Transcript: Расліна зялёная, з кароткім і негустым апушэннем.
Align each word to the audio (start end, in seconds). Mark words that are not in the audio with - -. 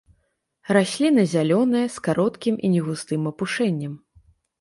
Расліна 0.77 1.25
зялёная, 1.33 1.83
з 1.95 2.03
кароткім 2.07 2.57
і 2.69 2.71
негустым 2.77 3.29
апушэннем. 3.33 3.93